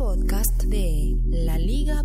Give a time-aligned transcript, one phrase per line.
[0.00, 2.00] podcast de laliga.fm.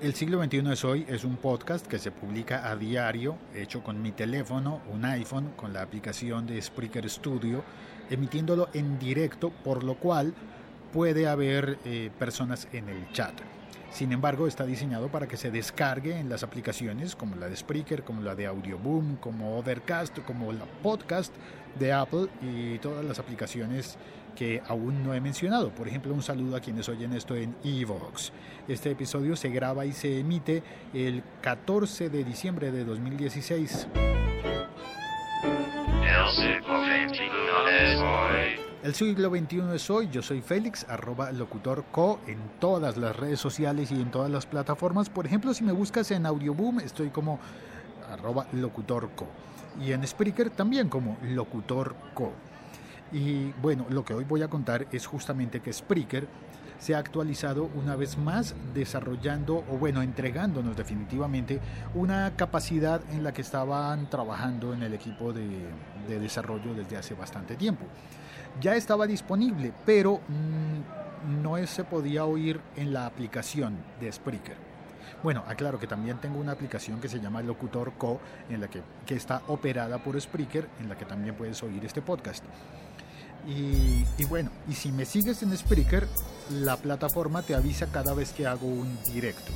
[0.00, 4.02] El siglo XXI es hoy es un podcast que se publica a diario, hecho con
[4.02, 7.62] mi teléfono, un iPhone, con la aplicación de Spreaker Studio,
[8.10, 10.34] emitiéndolo en directo, por lo cual
[10.92, 13.40] puede haber eh, personas en el chat.
[13.90, 18.04] Sin embargo, está diseñado para que se descargue en las aplicaciones como la de Spreaker,
[18.04, 21.32] como la de Audioboom, como Overcast, como la podcast
[21.78, 23.98] de Apple y todas las aplicaciones
[24.34, 25.70] que aún no he mencionado.
[25.70, 28.32] Por ejemplo, un saludo a quienes oyen esto en Evox.
[28.66, 30.62] Este episodio se graba y se emite
[30.94, 33.88] el 14 de diciembre de 2016.
[38.82, 43.92] El siglo XXI es hoy, yo soy Félix, arroba locutorco en todas las redes sociales
[43.92, 45.08] y en todas las plataformas.
[45.08, 47.38] Por ejemplo, si me buscas en Audioboom, estoy como
[48.10, 49.28] arroba locutorco.
[49.80, 52.32] Y en Spreaker también como locutorco.
[53.12, 56.26] Y bueno, lo que hoy voy a contar es justamente que Spreaker
[56.80, 61.60] se ha actualizado una vez más, desarrollando o bueno, entregándonos definitivamente
[61.94, 65.68] una capacidad en la que estaban trabajando en el equipo de,
[66.08, 67.86] de desarrollo desde hace bastante tiempo
[68.60, 74.56] ya estaba disponible, pero mm, no se podía oír en la aplicación de Spreaker.
[75.22, 78.82] Bueno, aclaro que también tengo una aplicación que se llama Locutor Co, en la que,
[79.06, 82.44] que está operada por Spreaker, en la que también puedes oír este podcast.
[83.46, 86.08] Y, y, bueno, y si me sigues en Spreaker,
[86.50, 89.52] la plataforma te avisa cada vez que hago un directo.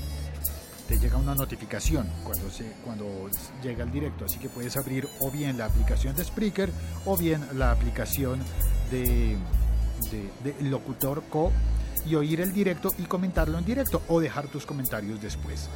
[0.88, 3.28] Te llega una notificación cuando, se, cuando
[3.60, 6.70] llega el directo, así que puedes abrir o bien la aplicación de Spreaker
[7.04, 8.40] o bien la aplicación
[8.90, 9.36] de,
[10.60, 11.52] Locutor Co
[12.04, 15.68] y oír el directo y comentarlo en directo o dejar tus comentarios después.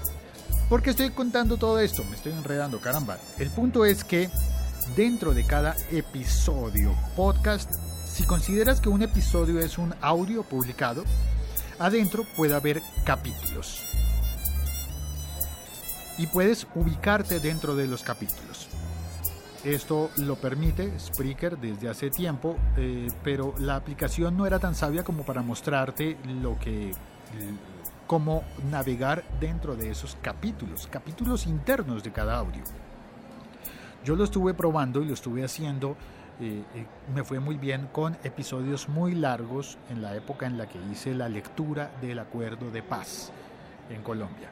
[0.69, 2.05] ¿Por qué estoy contando todo esto?
[2.05, 3.19] Me estoy enredando, caramba.
[3.39, 4.31] El punto es que
[4.97, 7.73] dentro de cada episodio podcast,
[8.07, 11.05] si consideras que un episodio es un audio publicado,
[11.79, 13.83] adentro puede haber capítulos.
[16.19, 18.69] Y puedes ubicarte dentro de los capítulos.
[19.65, 25.05] Esto lo permite Spreaker desde hace tiempo, eh, pero la aplicación no era tan sabia
[25.05, 26.93] como para mostrarte lo que
[28.07, 32.65] cómo navegar dentro de esos capítulos, capítulos internos de cada audio.
[34.03, 35.95] Yo lo estuve probando y lo estuve haciendo,
[36.41, 40.67] eh, eh, me fue muy bien con episodios muy largos en la época en la
[40.67, 43.31] que hice la lectura del acuerdo de paz
[43.91, 44.49] en Colombia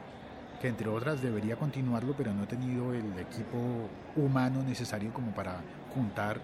[0.59, 5.61] que entre otras debería continuarlo, pero no he tenido el equipo humano necesario como para
[5.93, 6.39] juntar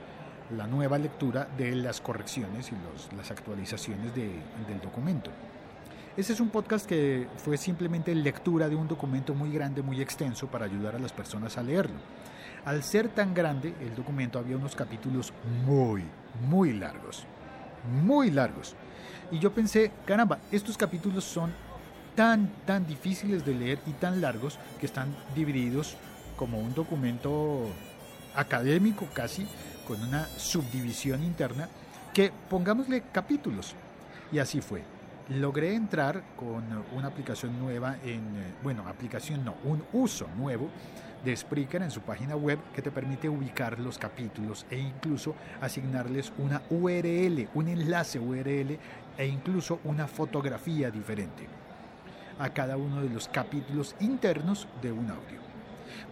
[0.55, 4.27] la nueva lectura de las correcciones y las actualizaciones de,
[4.67, 5.31] del documento.
[6.15, 10.47] Este es un podcast que fue simplemente lectura de un documento muy grande, muy extenso,
[10.47, 11.97] para ayudar a las personas a leerlo.
[12.63, 15.33] Al ser tan grande, el documento había unos capítulos
[15.65, 16.03] muy,
[16.47, 17.25] muy largos.
[18.03, 18.75] Muy largos.
[19.29, 21.53] Y yo pensé, caramba, estos capítulos son
[22.15, 25.97] tan, tan difíciles de leer y tan largos que están divididos
[26.35, 27.67] como un documento
[28.35, 29.45] académico casi,
[29.87, 31.69] con una subdivisión interna,
[32.13, 33.75] que pongámosle capítulos.
[34.31, 34.83] Y así fue.
[35.29, 36.63] Logré entrar con
[36.95, 40.69] una aplicación nueva en, eh, bueno, aplicación no, un uso nuevo
[41.23, 46.31] de Spreaker en su página web que te permite ubicar los capítulos e incluso asignarles
[46.37, 48.77] una URL, un enlace URL
[49.17, 51.47] e incluso una fotografía diferente
[52.39, 55.39] a cada uno de los capítulos internos de un audio.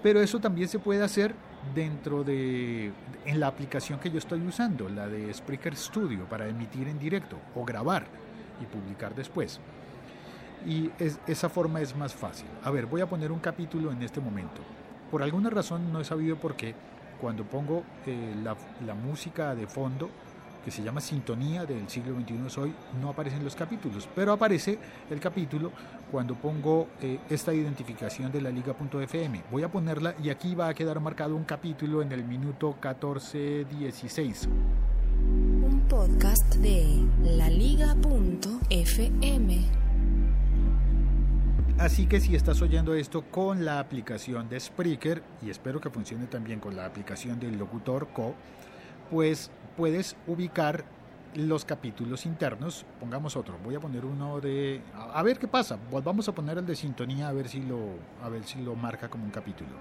[0.01, 1.33] Pero eso también se puede hacer
[1.73, 2.91] dentro de
[3.25, 7.37] en la aplicación que yo estoy usando, la de Spreaker Studio, para emitir en directo
[7.55, 8.05] o grabar
[8.61, 9.59] y publicar después.
[10.65, 10.91] Y
[11.27, 12.47] esa forma es más fácil.
[12.63, 14.61] A ver, voy a poner un capítulo en este momento.
[15.11, 16.73] Por alguna razón no he sabido por qué,
[17.19, 18.55] cuando pongo eh, la,
[18.85, 20.09] la música de fondo,
[20.63, 24.79] que se llama Sintonía del siglo XXI hoy, no aparecen los capítulos, pero aparece
[25.09, 25.71] el capítulo
[26.11, 29.43] cuando pongo eh, esta identificación de la liga.fm.
[29.51, 34.47] Voy a ponerla y aquí va a quedar marcado un capítulo en el minuto 14.16.
[34.47, 38.63] Un podcast de la liga.fm.
[41.79, 46.27] Así que si estás oyendo esto con la aplicación de Spreaker, y espero que funcione
[46.27, 48.35] también con la aplicación del Locutor Co,
[49.09, 50.85] pues puedes ubicar
[51.35, 52.85] los capítulos internos.
[52.99, 53.57] Pongamos otro.
[53.63, 54.81] Voy a poner uno de.
[54.93, 55.77] A, ver qué pasa.
[55.89, 57.79] Volvamos a poner el de sintonía a ver si lo,
[58.23, 59.71] a ver si lo marca como un capítulo.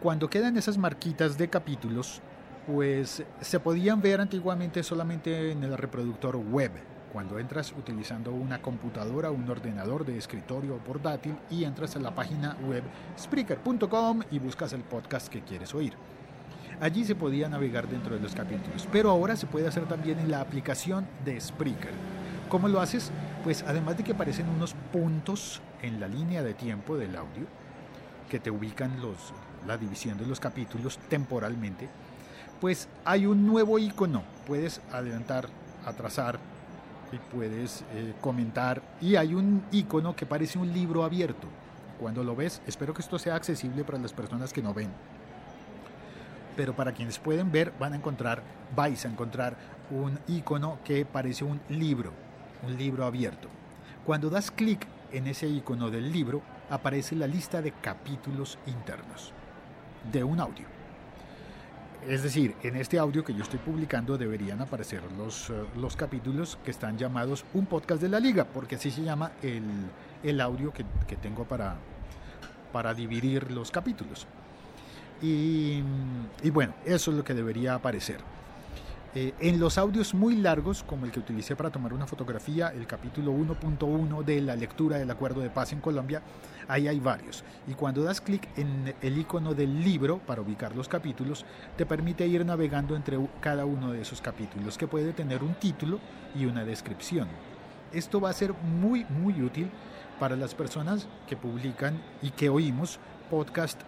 [0.00, 2.20] Cuando quedan esas marquitas de capítulos,
[2.66, 6.72] pues se podían ver antiguamente solamente en el reproductor web
[7.12, 12.14] cuando entras utilizando una computadora, un ordenador de escritorio o portátil y entras a la
[12.14, 12.82] página web
[13.18, 15.92] Spreaker.com y buscas el podcast que quieres oír.
[16.80, 20.30] Allí se podía navegar dentro de los capítulos, pero ahora se puede hacer también en
[20.30, 21.92] la aplicación de Spreaker.
[22.48, 23.12] ¿Cómo lo haces?
[23.44, 27.46] Pues además de que aparecen unos puntos en la línea de tiempo del audio
[28.30, 29.34] que te ubican los,
[29.66, 31.88] la división de los capítulos temporalmente,
[32.60, 34.22] pues hay un nuevo icono.
[34.46, 35.48] Puedes adelantar,
[35.84, 36.38] atrasar
[37.12, 38.82] y puedes eh, comentar.
[39.00, 41.46] Y hay un icono que parece un libro abierto.
[42.00, 44.90] Cuando lo ves, espero que esto sea accesible para las personas que no ven
[46.56, 48.42] pero para quienes pueden ver van a encontrar,
[48.74, 49.56] vais a encontrar
[49.90, 52.12] un icono que parece un libro,
[52.62, 53.48] un libro abierto.
[54.04, 59.32] Cuando das clic en ese icono del libro, aparece la lista de capítulos internos
[60.10, 60.66] de un audio.
[62.08, 66.58] Es decir, en este audio que yo estoy publicando deberían aparecer los, eh, los capítulos
[66.64, 69.62] que están llamados un podcast de la liga, porque así se llama el,
[70.24, 71.76] el audio que, que tengo para,
[72.72, 74.26] para dividir los capítulos.
[75.22, 75.80] Y,
[76.52, 78.18] bueno, eso es lo que debería aparecer.
[79.14, 82.86] Eh, en los audios muy largos, como el que utilicé para tomar una fotografía, el
[82.86, 86.22] capítulo 1.1 de la lectura del Acuerdo de Paz en Colombia,
[86.66, 87.44] ahí hay varios.
[87.66, 91.44] Y cuando das clic en el icono del libro para ubicar los capítulos,
[91.76, 96.00] te permite ir navegando entre cada uno de esos capítulos, que puede tener un título
[96.34, 97.28] y una descripción.
[97.92, 99.70] Esto va a ser muy, muy útil
[100.18, 102.98] para las personas que publican y que oímos
[103.28, 103.82] podcast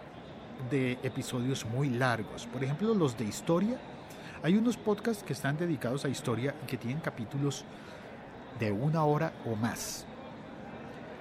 [0.69, 2.45] de episodios muy largos.
[2.45, 3.79] Por ejemplo, los de historia.
[4.43, 7.65] Hay unos podcasts que están dedicados a historia y que tienen capítulos
[8.59, 10.05] de una hora o más.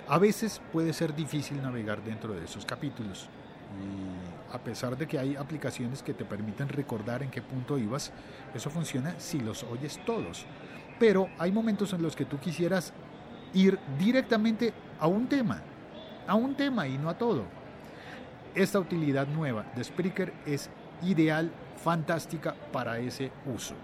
[0.08, 3.28] A veces puede ser difícil navegar dentro de esos capítulos.
[3.80, 8.12] Y a pesar de que hay aplicaciones que te permiten recordar en qué punto ibas,
[8.54, 10.44] eso funciona si los oyes todos.
[10.98, 12.92] Pero hay momentos en los que tú quisieras
[13.54, 15.62] ir directamente a un tema,
[16.26, 17.44] a un tema y no a todo.
[18.54, 20.70] Esta utilidad nueva de Spreaker es
[21.02, 21.50] ideal,
[21.84, 23.74] fantástica para ese uso.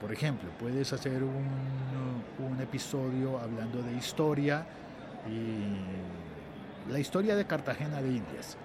[0.00, 1.66] Por ejemplo, puedes hacer un,
[2.60, 4.66] episodio hablando de historia
[5.28, 8.56] y la historia de Cartagena de Indias.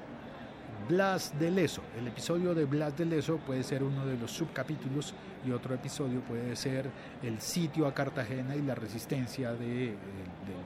[0.88, 1.81] Blas de Leso.
[2.00, 5.13] El episodio de Blas de Leso puede ser uno de los subcapítulos
[5.45, 6.89] y otro episodio puede ser
[7.21, 9.97] el sitio a Cartagena y la resistencia del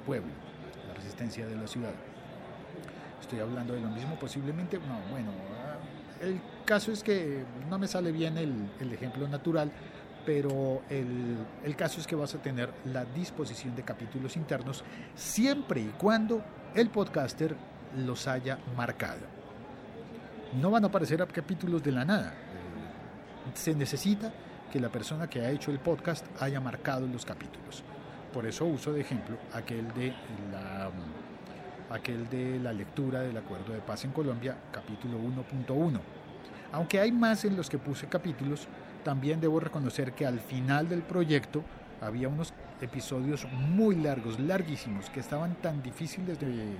[0.06, 0.32] pueblo,
[0.88, 1.94] la resistencia de la ciudad
[3.26, 4.78] estoy hablando de lo mismo posiblemente.
[4.78, 5.32] No, bueno,
[6.26, 9.72] el caso es que no me sale bien el, el ejemplo natural,
[10.26, 14.84] pero el, el, caso es que vas a tener la disposición de capítulos internos
[15.14, 16.44] siempre y cuando
[16.74, 17.56] el podcaster
[17.96, 19.22] los haya marcado.
[20.60, 22.30] No van a aparecer capítulos de la nada.
[22.30, 24.34] Eh, se necesita
[24.72, 27.84] que la persona que ha hecho el podcast haya marcado los capítulos.
[28.34, 30.10] Por eso uso de ejemplo aquel de
[30.52, 30.65] la
[31.96, 36.00] aquel de la lectura del Acuerdo de Paz en Colombia, capítulo 1.1.
[36.72, 38.68] Aunque hay más en los que puse capítulos,
[39.04, 41.64] también debo reconocer que al final del proyecto
[42.02, 46.76] había unos episodios muy largos, larguísimos, que estaban tan difíciles de,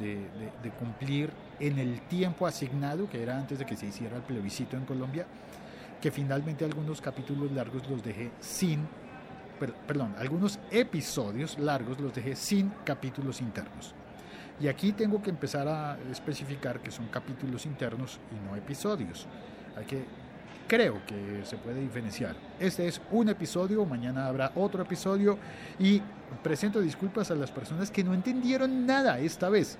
[0.00, 4.76] de, cumplir en el tiempo asignado, que era antes de que se hiciera el plebiscito
[4.76, 5.26] en Colombia,
[6.00, 8.86] que finalmente algunos capítulos largos los dejé sin,
[9.86, 13.94] perdón, algunos episodios largos los dejé sin capítulos internos.
[14.60, 19.26] Y aquí tengo que empezar a especificar que son capítulos internos y no episodios.
[19.76, 20.04] Hay que,
[20.66, 22.34] creo que se puede diferenciar.
[22.58, 25.38] Este es un episodio, mañana habrá otro episodio
[25.78, 26.02] y
[26.42, 29.78] presento disculpas a las personas que no entendieron nada esta vez.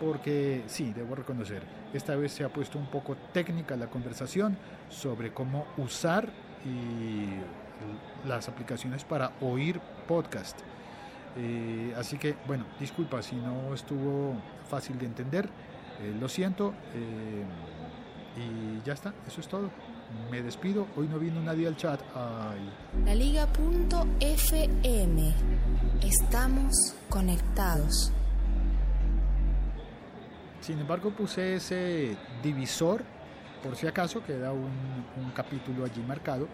[0.00, 1.62] Porque sí, debo reconocer,
[1.94, 4.58] esta vez se ha puesto un poco técnica la conversación
[4.90, 6.28] sobre cómo usar
[6.66, 10.60] y las aplicaciones para oír podcast.
[11.36, 14.34] Eh, así que, bueno, disculpa si no estuvo
[14.68, 15.48] fácil de entender,
[16.00, 16.72] eh, lo siento.
[16.94, 17.44] Eh,
[18.36, 19.70] y ya está, eso es todo.
[20.30, 22.00] Me despido, hoy no vino nadie al chat.
[22.14, 22.70] Ay.
[23.04, 23.54] La Liga.fm.
[26.02, 26.74] Estamos
[27.08, 28.12] conectados.
[30.60, 33.02] Sin embargo, puse ese divisor,
[33.62, 36.48] por si acaso, queda un, un capítulo allí marcado,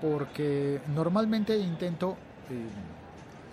[0.00, 2.16] porque normalmente intento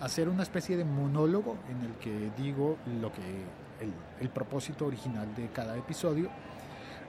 [0.02, 3.22] hacer una especie de monólogo en el que digo lo que
[4.20, 6.28] el, propósito original de cada episodio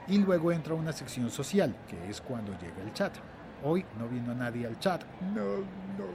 [0.06, 3.12] y luego entra una sección social que es cuando llega el chat.
[3.64, 5.02] Hoy no vino nadie al chat.
[5.34, 6.06] No, no,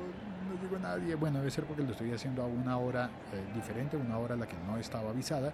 [0.47, 1.15] no llegó nadie.
[1.15, 4.37] Bueno, debe ser porque lo estoy haciendo a una hora eh, diferente, una hora a
[4.37, 5.51] la que no estaba avisada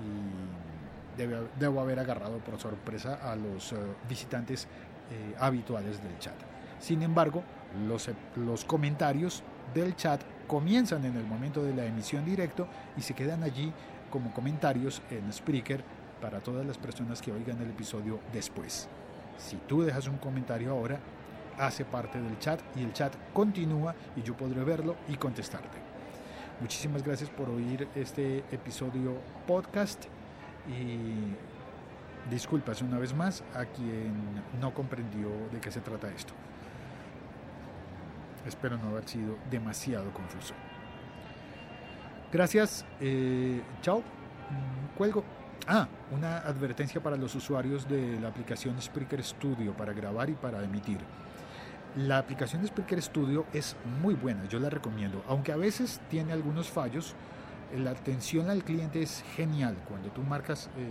[0.00, 3.76] y debo haber agarrado por sorpresa a los eh,
[4.08, 4.68] visitantes
[5.10, 6.36] eh, habituales del chat.
[6.78, 7.42] Sin embargo,
[7.88, 9.42] los, los comentarios
[9.74, 12.66] del chat comienzan en el momento de la emisión directo
[12.96, 13.72] y se quedan allí
[14.10, 15.84] como comentarios en Spreaker
[16.20, 18.88] para todas las personas que oigan el episodio después.
[19.38, 20.98] Si tú dejas un comentario ahora,
[21.56, 25.78] hace parte del chat y el chat continúa y yo podré verlo y contestarte.
[26.60, 30.06] Muchísimas gracias por oír este episodio podcast
[30.68, 34.12] y disculpas una vez más a quien
[34.60, 36.34] no comprendió de qué se trata esto.
[38.46, 40.54] Espero no haber sido demasiado confuso.
[42.32, 42.84] Gracias.
[43.00, 43.98] Eh, chao.
[43.98, 45.24] Mm, cuelgo.
[45.66, 50.62] Ah, una advertencia para los usuarios de la aplicación Spreaker Studio para grabar y para
[50.64, 50.98] emitir.
[51.96, 56.68] La aplicación Spreaker Studio es muy buena, yo la recomiendo, aunque a veces tiene algunos
[56.68, 57.14] fallos.
[57.76, 59.76] La atención al cliente es genial.
[59.88, 60.88] Cuando tú marcas eh,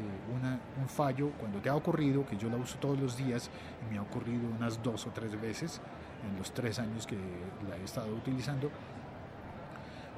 [0.79, 3.49] un fallo, cuando te ha ocurrido, que yo la uso todos los días,
[3.85, 5.81] y me ha ocurrido unas dos o tres veces
[6.27, 7.17] en los tres años que
[7.69, 8.69] la he estado utilizando,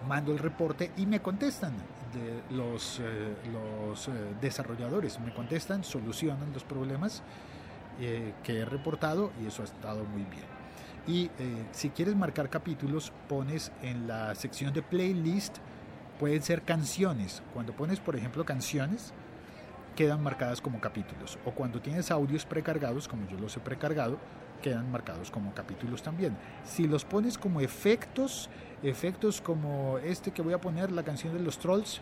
[0.08, 1.74] mando el reporte y me contestan
[2.14, 7.24] de los, eh, los eh, desarrolladores, me contestan, solucionan los problemas
[8.44, 10.46] que he reportado y eso ha estado muy bien.
[11.06, 11.30] Y
[11.72, 15.60] si quieres marcar capítulos, pones en la sección de playlist
[16.22, 17.42] pueden ser canciones.
[17.52, 19.12] Cuando pones, por ejemplo, canciones,
[19.96, 21.40] quedan marcadas como capítulos.
[21.46, 24.20] O cuando tienes audios precargados, como yo los he precargado,
[24.62, 26.38] quedan marcados como capítulos también.
[26.64, 28.50] Si los pones como efectos,
[28.84, 32.02] efectos como este que voy a poner, la canción de los trolls.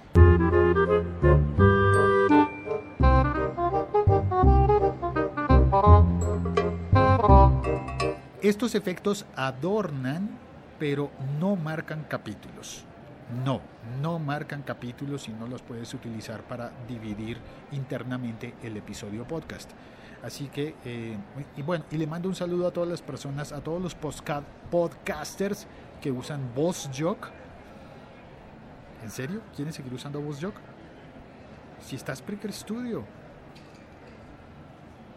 [8.42, 10.30] Estos efectos adornan,
[10.80, 12.86] pero no marcan capítulos.
[13.46, 13.62] No,
[14.02, 17.38] no marcan capítulos y no los puedes utilizar para dividir
[17.72, 19.70] internamente el episodio podcast.
[20.24, 21.18] Así que, eh,
[21.56, 25.66] y bueno, y le mando un saludo a todas las personas, a todos los podcasters
[26.02, 27.30] que usan VozJock.
[29.04, 29.42] ¿En serio?
[29.56, 30.56] ¿Quieren seguir usando VozJock?
[31.82, 33.06] Si está Spreaker Studio.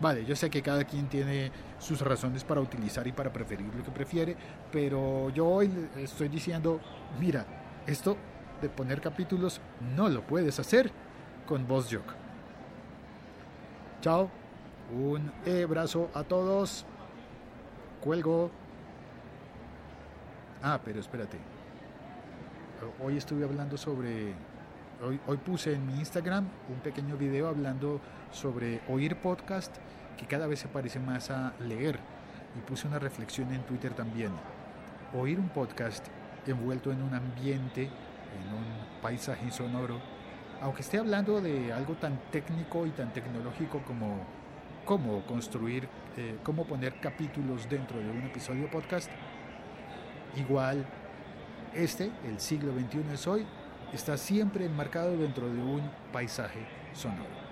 [0.01, 3.85] Vale, yo sé que cada quien tiene sus razones para utilizar y para preferir lo
[3.85, 4.37] que prefiere,
[4.73, 6.81] pero yo hoy estoy diciendo,
[7.21, 7.47] mira,
[7.87, 8.17] esto
[8.61, 9.61] de poner capítulos
[9.97, 10.91] no lo puedes hacer
[11.47, 12.15] con VozJock.
[14.01, 14.29] Chao,
[14.93, 15.33] un
[15.65, 16.85] abrazo a todos.
[18.01, 18.51] Cuelgo.
[20.63, 21.39] Ah, pero espérate.
[23.03, 24.35] Hoy estuve hablando sobre.
[25.27, 29.75] Hoy, puse en mi Instagram un pequeño video hablando sobre oír podcast
[30.17, 31.99] que cada vez se parece más a leer.
[32.57, 34.31] Y puse una reflexión en Twitter también.
[35.15, 36.07] Oír un podcast
[36.47, 39.99] envuelto en un ambiente, en un paisaje sonoro,
[40.61, 44.21] aunque esté hablando de algo tan técnico y tan tecnológico como
[44.85, 49.11] cómo construir, eh, cómo poner capítulos dentro de un episodio podcast,
[50.37, 50.85] igual
[51.75, 53.47] este, el siglo XXI es hoy,
[53.93, 56.61] está siempre enmarcado dentro de un paisaje
[56.93, 57.43] sonoro.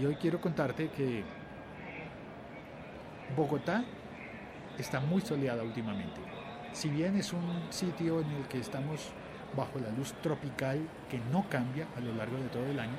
[0.00, 1.22] Y hoy quiero contarte que
[3.36, 3.84] Bogotá
[4.78, 6.20] está muy soleada últimamente.
[6.72, 9.12] Si bien es un sitio en el que estamos
[9.56, 10.80] bajo la luz tropical
[11.10, 12.96] que no cambia a lo largo de todo el año,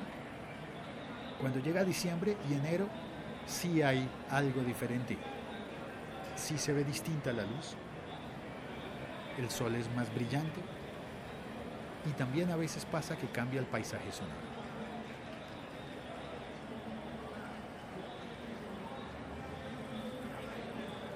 [1.40, 2.88] cuando llega diciembre y enero
[3.46, 5.16] sí hay algo diferente.
[6.34, 7.74] Sí se ve distinta la luz.
[9.38, 10.60] El sol es más brillante
[12.08, 14.56] y también a veces pasa que cambia el paisaje sonoro.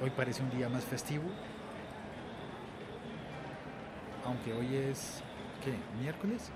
[0.02, 1.24] Hoy parece un día más festivo,
[4.24, 5.22] aunque hoy es,
[5.60, 5.74] ¿qué?
[6.00, 6.50] ¿Miércoles?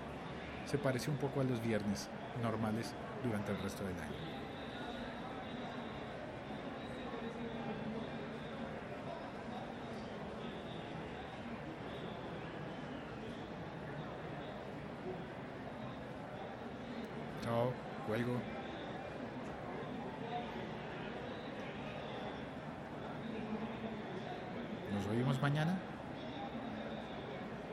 [0.67, 2.09] Se parece un poco a los viernes
[2.43, 4.34] normales durante el resto del año.